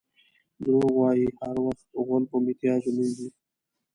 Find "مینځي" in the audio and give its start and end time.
2.97-3.27